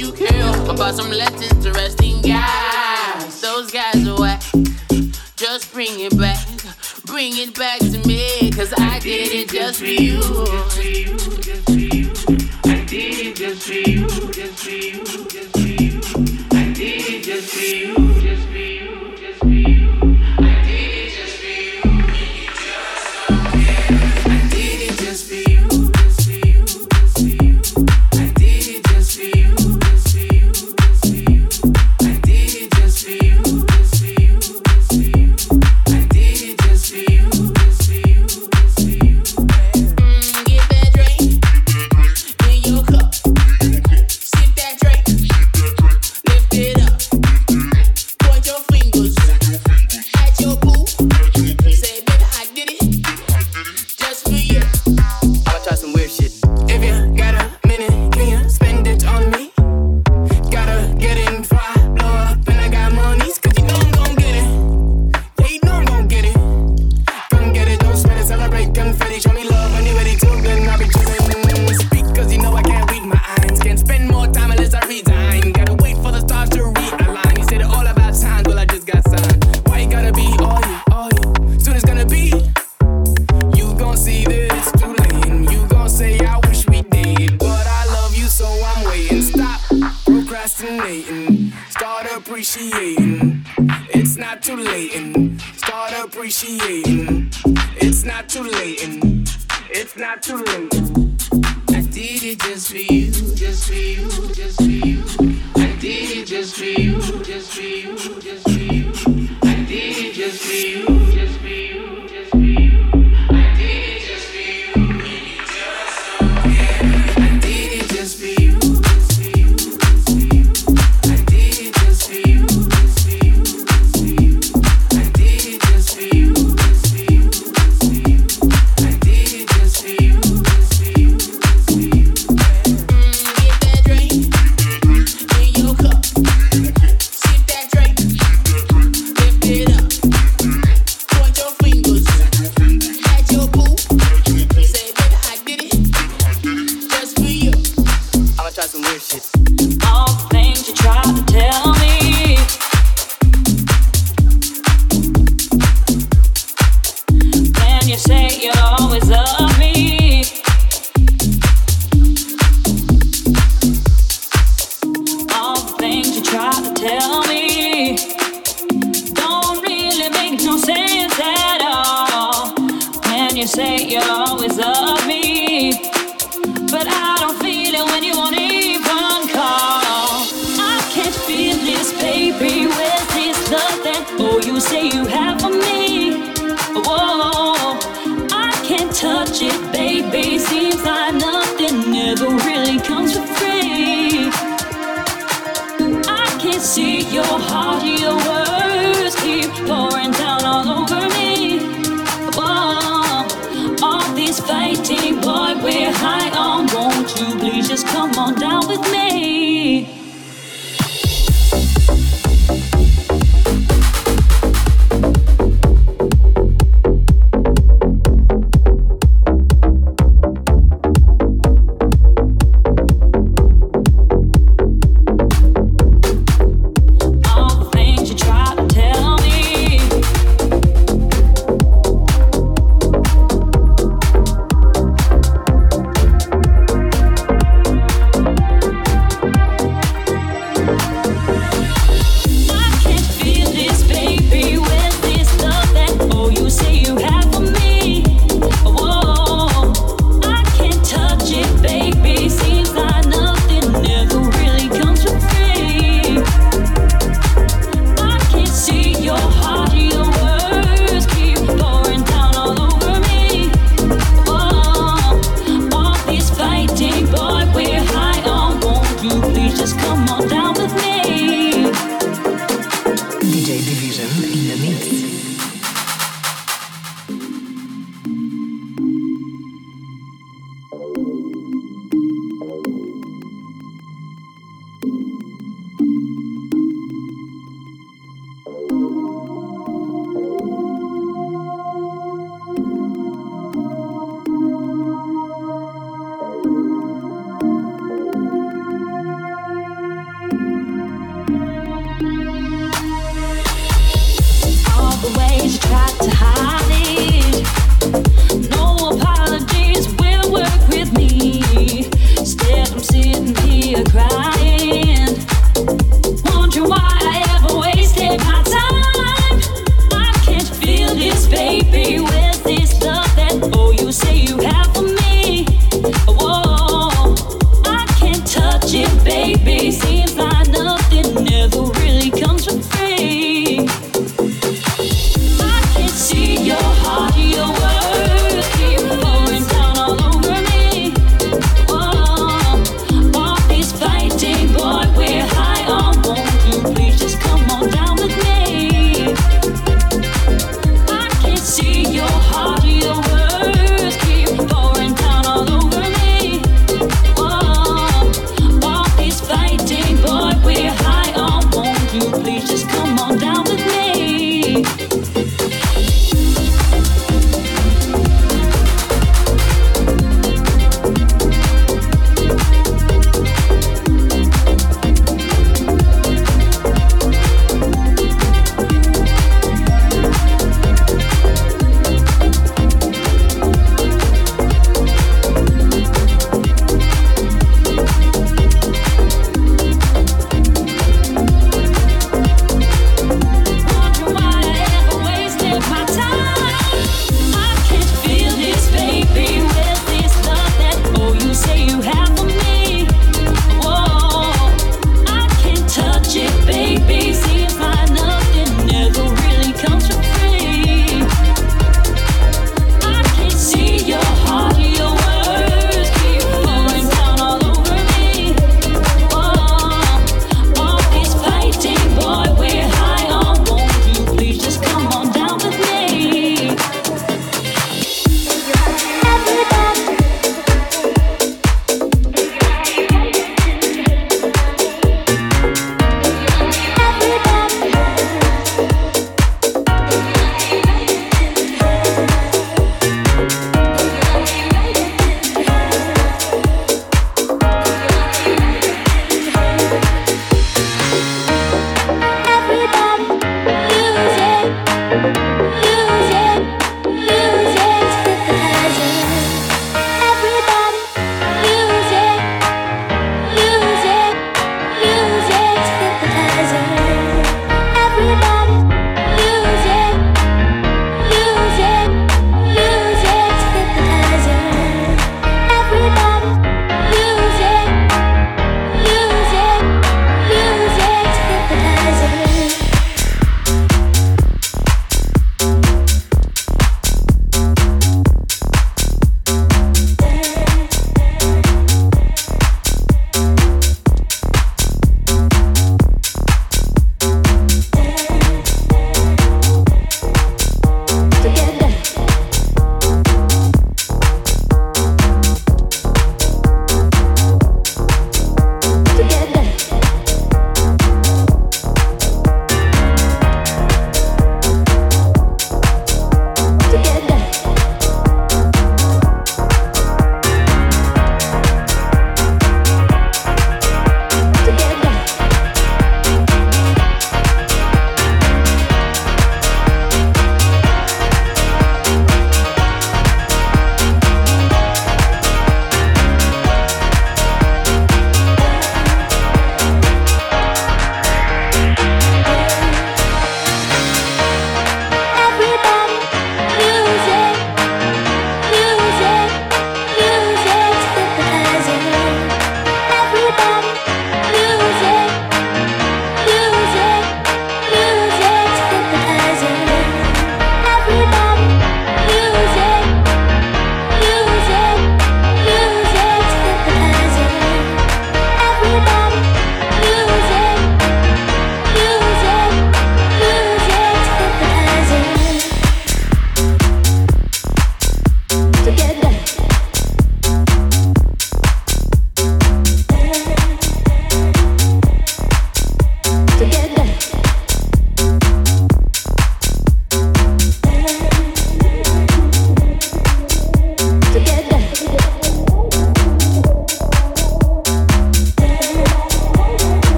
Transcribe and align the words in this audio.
you 0.00 0.12
care 0.12 0.70
about 0.70 0.94
some 0.94 1.10
less 1.10 1.42
interesting 1.42 2.22
guys. 2.22 3.40
Those 3.42 3.70
guys 3.70 4.08
are 4.08 4.18
whack. 4.18 4.42
Just 5.36 5.70
bring 5.74 6.00
it 6.00 6.18
back. 6.18 6.46
Bring 7.04 7.36
it 7.36 7.54
back 7.58 7.80
to 7.80 7.98
me, 8.08 8.50
cause 8.50 8.72
I 8.78 8.98
did 9.00 9.30
it 9.32 9.50
just 9.50 9.78
for 9.78 9.84
you. 9.84 10.22
Just 10.22 10.76
for 10.76 10.82
you, 10.82 11.16
just 11.42 11.64
for 11.66 11.72
you. 11.72 12.12
I 12.64 12.84
did 12.86 13.26
it 13.26 13.36
just 13.36 13.66
for 13.66 13.74
you, 13.74 14.08
just 14.32 14.64
for 14.64 14.70
you, 14.70 15.04
just 15.04 15.52
for 15.52 15.68
you. 15.68 16.00
I 16.58 16.72
did 16.72 17.04
it 17.10 17.22
just 17.22 17.54
for 17.54 17.60
you. 17.60 17.99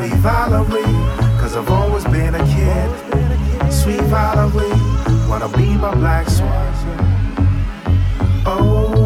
sweet 0.00 0.14
Valerie, 0.20 0.82
cause 1.38 1.56
I've 1.56 1.68
always 1.68 2.04
been 2.04 2.34
a 2.34 2.38
kid. 2.38 3.70
Sweet 3.70 4.00
Valerie, 4.08 4.70
wanna 5.28 5.48
be 5.58 5.74
my 5.76 5.94
black 5.94 6.26
swan. 6.30 6.72
Oh. 8.46 8.99